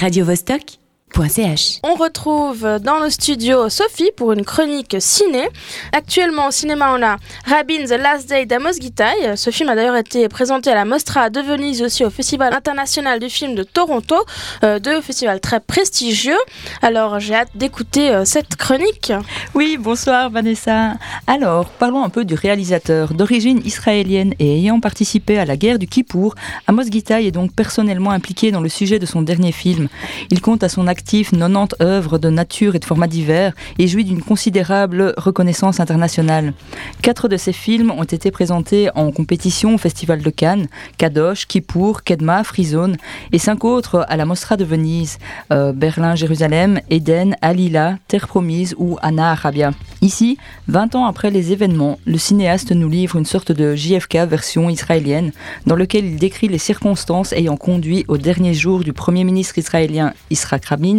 radiovostok.ch. 0.00 0.79
On 1.82 1.94
retrouve 1.94 2.78
dans 2.80 2.98
le 2.98 3.10
studio 3.10 3.68
Sophie 3.68 4.10
pour 4.16 4.32
une 4.32 4.44
chronique 4.44 4.96
ciné. 5.00 5.48
Actuellement 5.92 6.48
au 6.48 6.50
cinéma, 6.50 6.94
on 6.96 7.02
a 7.02 7.16
Rabin 7.44 7.84
The 7.84 8.00
Last 8.00 8.28
Day 8.28 8.46
d'Amos 8.46 8.80
Gitaï. 8.80 9.36
Ce 9.36 9.50
film 9.50 9.68
a 9.68 9.74
d'ailleurs 9.74 9.96
été 9.96 10.28
présenté 10.28 10.70
à 10.70 10.74
la 10.74 10.84
Mostra 10.84 11.28
de 11.28 11.40
Venise 11.40 11.82
aussi 11.82 12.04
au 12.04 12.10
Festival 12.10 12.54
international 12.54 13.18
du 13.18 13.28
film 13.28 13.54
de 13.54 13.62
Toronto, 13.64 14.16
euh, 14.64 14.78
deux 14.78 15.00
festivals 15.00 15.40
très 15.40 15.60
prestigieux. 15.60 16.38
Alors 16.80 17.20
j'ai 17.20 17.34
hâte 17.34 17.50
d'écouter 17.54 18.10
euh, 18.10 18.24
cette 18.24 18.56
chronique. 18.56 19.12
Oui, 19.54 19.76
bonsoir 19.78 20.30
Vanessa. 20.30 20.94
Alors, 21.26 21.66
parlons 21.66 22.02
un 22.02 22.08
peu 22.08 22.24
du 22.24 22.34
réalisateur. 22.34 23.14
D'origine 23.14 23.60
israélienne 23.64 24.34
et 24.38 24.56
ayant 24.56 24.80
participé 24.80 25.38
à 25.38 25.44
la 25.44 25.56
guerre 25.56 25.78
du 25.78 25.86
Kippour, 25.86 26.34
Amos 26.66 26.84
Gitaï 26.90 27.26
est 27.26 27.32
donc 27.32 27.52
personnellement 27.54 28.10
impliqué 28.10 28.50
dans 28.52 28.60
le 28.60 28.68
sujet 28.68 28.98
de 28.98 29.06
son 29.06 29.22
dernier 29.22 29.52
film. 29.52 29.88
Il 30.30 30.40
compte 30.40 30.62
à 30.62 30.68
son 30.68 30.86
actif 31.00 31.30
90 31.30 31.76
œuvres 31.80 32.18
de 32.18 32.28
nature 32.28 32.74
et 32.74 32.78
de 32.78 32.84
formats 32.84 33.06
divers 33.06 33.54
et 33.78 33.88
jouit 33.88 34.04
d'une 34.04 34.22
considérable 34.22 35.14
reconnaissance 35.16 35.80
internationale. 35.80 36.52
Quatre 37.00 37.26
de 37.26 37.38
ses 37.38 37.54
films 37.54 37.90
ont 37.90 38.04
été 38.04 38.30
présentés 38.30 38.90
en 38.94 39.10
compétition 39.10 39.74
au 39.74 39.78
Festival 39.78 40.20
de 40.20 40.28
Cannes, 40.28 40.66
Kadosh, 40.98 41.46
Kippour, 41.46 42.02
Kedma, 42.04 42.44
Freezone 42.44 42.98
et 43.32 43.38
cinq 43.38 43.64
autres 43.64 44.04
à 44.10 44.16
la 44.18 44.26
Mostra 44.26 44.58
de 44.58 44.64
Venise, 44.64 45.18
euh, 45.52 45.72
Berlin, 45.72 46.14
Jérusalem, 46.16 46.80
Eden, 46.90 47.34
Alila, 47.40 47.96
Terre 48.06 48.28
Promise 48.28 48.74
ou 48.76 48.98
Anna 49.00 49.30
Arabia. 49.30 49.70
Ici, 50.02 50.36
20 50.68 50.94
ans 50.96 51.06
après 51.06 51.30
les 51.30 51.52
événements, 51.52 51.98
le 52.06 52.18
cinéaste 52.18 52.72
nous 52.72 52.88
livre 52.88 53.16
une 53.16 53.26
sorte 53.26 53.52
de 53.52 53.74
JFK 53.74 54.16
version 54.28 54.68
israélienne 54.68 55.32
dans 55.66 55.76
lequel 55.76 56.04
il 56.04 56.16
décrit 56.16 56.48
les 56.48 56.58
circonstances 56.58 57.32
ayant 57.32 57.56
conduit 57.56 58.04
au 58.08 58.18
dernier 58.18 58.54
jour 58.54 58.80
du 58.80 58.92
Premier 58.92 59.24
ministre 59.24 59.58
israélien 59.58 60.12
Yitzhak 60.30 60.64
Rabin, 60.66 60.89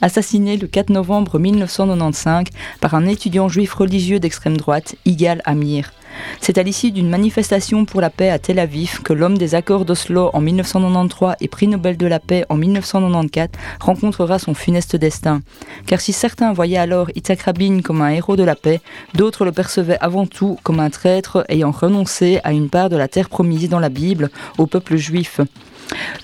assassiné 0.00 0.56
le 0.56 0.66
4 0.66 0.90
novembre 0.90 1.38
1995 1.38 2.46
par 2.80 2.94
un 2.94 3.06
étudiant 3.06 3.48
juif 3.48 3.74
religieux 3.74 4.20
d'extrême 4.20 4.56
droite, 4.56 4.96
Igal 5.04 5.42
Amir. 5.44 5.92
C'est 6.40 6.58
à 6.58 6.62
l'issue 6.62 6.90
d'une 6.90 7.08
manifestation 7.08 7.84
pour 7.84 8.00
la 8.00 8.10
paix 8.10 8.30
à 8.30 8.38
Tel 8.38 8.58
Aviv 8.58 9.02
que 9.02 9.12
l'homme 9.12 9.38
des 9.38 9.54
accords 9.54 9.84
d'Oslo 9.84 10.30
en 10.32 10.40
1993 10.40 11.36
et 11.40 11.48
prix 11.48 11.68
Nobel 11.68 11.96
de 11.96 12.06
la 12.06 12.20
paix 12.20 12.44
en 12.48 12.56
1994 12.56 13.48
rencontrera 13.80 14.38
son 14.38 14.54
funeste 14.54 14.96
destin. 14.96 15.42
Car 15.86 16.00
si 16.00 16.12
certains 16.12 16.52
voyaient 16.52 16.78
alors 16.78 17.10
Yitzhak 17.14 17.42
Rabin 17.42 17.80
comme 17.82 18.02
un 18.02 18.10
héros 18.10 18.36
de 18.36 18.44
la 18.44 18.54
paix, 18.54 18.80
d'autres 19.14 19.44
le 19.44 19.52
percevaient 19.52 19.98
avant 20.00 20.26
tout 20.26 20.58
comme 20.62 20.80
un 20.80 20.90
traître 20.90 21.44
ayant 21.48 21.70
renoncé 21.70 22.40
à 22.44 22.52
une 22.52 22.70
part 22.70 22.88
de 22.88 22.96
la 22.96 23.08
terre 23.08 23.28
promise 23.28 23.68
dans 23.68 23.80
la 23.80 23.88
Bible 23.88 24.30
au 24.58 24.66
peuple 24.66 24.96
juif. 24.96 25.40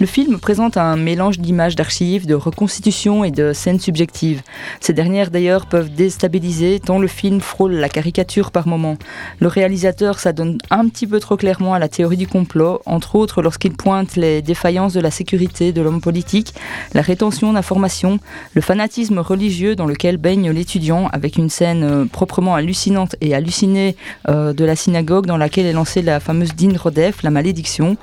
Le 0.01 0.07
film 0.07 0.39
présente 0.39 0.77
un 0.77 0.97
mélange 0.97 1.39
d'images 1.39 1.77
d'archives, 1.77 2.27
de 2.27 2.35
reconstitutions 2.35 3.25
et 3.25 3.31
de 3.31 3.53
scènes 3.53 3.79
subjectives. 3.79 4.43
Ces 4.81 4.93
dernières 4.93 5.31
d'ailleurs 5.31 5.67
peuvent 5.67 5.93
déstabiliser 5.93 6.81
tant 6.81 6.99
le 6.99 7.07
film 7.07 7.41
frôle 7.41 7.75
la 7.75 7.89
caricature 7.89 8.51
par 8.51 8.67
moments. 8.67 8.97
Le 9.39 9.49
réalisateur 9.49 10.19
s'adonne 10.19 10.59
un 10.71 10.89
petit 10.89 11.07
peu 11.07 11.21
trop 11.21 11.37
clairement 11.37 11.75
à 11.75 11.79
la 11.79 11.89
théorie 11.89 12.17
du 12.17 12.27
complot, 12.27 12.81
entre 12.87 13.17
autres 13.17 13.43
lorsqu'il 13.43 13.73
pointe 13.73 14.17
les 14.17 14.41
défaillances 14.41 14.95
de 14.95 15.01
la 15.01 15.11
sécurité 15.11 15.73
de 15.73 15.83
l'homme 15.83 16.01
politique, 16.01 16.55
la 16.95 17.03
rétention 17.03 17.53
d'informations, 17.53 18.19
le 18.55 18.61
fanatisme 18.63 19.19
religieux 19.19 19.77
dans 19.77 19.87
lequel 19.87 20.17
baigne 20.17 20.51
l'étudiant 20.51 21.09
avec 21.13 21.37
une 21.37 21.51
scène 21.51 21.85
euh, 21.85 22.05
proprement 22.07 22.55
hallucinante 22.55 23.17
et 23.21 23.35
hallucinée 23.35 23.97
euh, 24.29 24.53
de 24.53 24.65
la 24.65 24.77
synagogue 24.77 25.27
dans 25.27 25.37
laquelle 25.37 25.67
est 25.67 25.73
lancée 25.73 26.03
la 26.03 26.19
fameuse 26.19 26.55
Din 26.55 26.77
Rodef, 26.79 27.23
la 27.23 27.31
malédiction, 27.31 27.97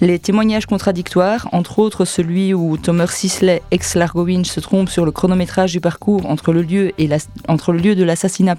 les 0.00 0.18
témoignages 0.18 0.66
contradictoires, 0.66 1.27
entre 1.52 1.78
autres 1.78 2.04
celui 2.04 2.54
où 2.54 2.76
Thomas 2.76 3.06
Sisley, 3.06 3.62
ex-Largowinch, 3.70 4.46
se 4.46 4.60
trompe 4.60 4.88
sur 4.88 5.04
le 5.04 5.12
chronométrage 5.12 5.72
du 5.72 5.80
parcours 5.80 6.26
entre 6.26 6.52
le 6.52 6.62
lieu, 6.62 6.92
et 6.98 7.06
la- 7.06 7.18
entre 7.48 7.72
le 7.72 7.78
lieu 7.80 7.94
de 7.94 8.04
l'assassinat 8.04 8.56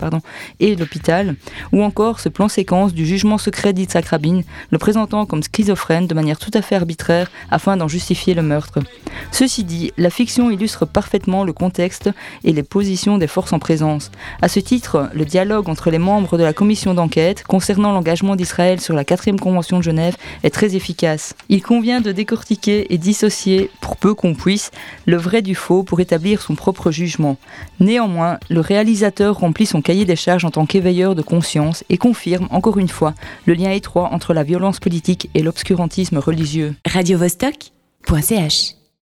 et 0.60 0.76
l'hôpital, 0.76 1.36
ou 1.72 1.84
encore 1.84 2.20
ce 2.20 2.30
plan 2.30 2.48
séquence 2.48 2.94
du 2.94 3.06
jugement 3.06 3.38
secret 3.38 3.74
d'Yitzhak 3.74 4.06
Rabin, 4.08 4.42
le 4.70 4.78
présentant 4.78 5.26
comme 5.26 5.44
schizophrène 5.44 6.08
de 6.08 6.14
manière 6.14 6.38
tout 6.40 6.52
à 6.54 6.62
fait 6.62 6.76
arbitraire 6.76 7.30
afin 7.52 7.78
d'en 7.78 7.88
justifier 7.88 8.34
le 8.34 8.42
meurtre. 8.42 8.80
Ceci 9.32 9.64
dit, 9.64 9.92
la 9.98 10.10
fiction 10.10 10.50
illustre 10.50 10.86
parfaitement 10.86 11.44
le 11.44 11.54
contexte 11.54 12.10
et 12.44 12.52
les 12.52 12.64
positions 12.64 13.18
des 13.18 13.28
forces 13.28 13.54
en 13.54 13.60
présence. 13.60 14.12
À 14.42 14.50
ce 14.50 14.60
titre, 14.60 15.10
le 15.14 15.24
dialogue 15.24 15.70
entre 15.70 15.92
les 15.92 15.98
membres 15.98 16.38
de 16.38 16.44
la 16.44 16.54
commission 16.54 16.94
d'enquête 16.94 17.44
concernant 17.44 17.92
l'engagement 17.92 18.36
d'Israël 18.36 18.82
sur 18.82 18.96
la 18.96 19.04
4e 19.04 19.40
convention 19.40 19.78
de 19.78 19.84
Genève 19.84 20.18
est 20.44 20.50
très 20.50 20.76
efficace. 20.76 21.36
Il 21.48 21.62
convient 21.62 22.02
de 22.02 22.12
décortiquer 22.12 22.94
et 22.94 22.98
dissocier, 22.98 23.70
pour 23.82 23.98
peu 23.98 24.14
qu'on 24.14 24.34
puisse, 24.34 24.72
le 25.06 25.18
vrai 25.18 25.42
du 25.42 25.56
faux 25.56 25.84
pour 25.84 26.00
établir 26.00 26.42
son 26.42 26.56
propre 26.56 26.92
jugement. 26.92 27.38
Néanmoins, 27.80 28.40
le 28.50 28.60
réalisateur 28.60 29.38
remplit 29.38 29.66
son 29.66 29.82
cahier 29.82 30.06
des 30.06 30.16
charges 30.16 30.46
en 30.46 30.52
tant 30.52 30.66
qu'éveilleur 30.66 31.16
de 31.16 31.22
conscience 31.22 31.84
et 31.90 31.98
confirme, 31.98 32.48
encore 32.52 32.78
une 32.78 32.90
fois, 32.90 33.14
le 33.46 33.54
lien 33.54 33.72
étroit 33.72 34.10
entre 34.12 34.34
la 34.34 34.44
violence 34.44 34.80
politique 34.80 35.30
et 35.34 35.44
l'obscurantisme 35.44 36.18
religieux. 36.18 36.76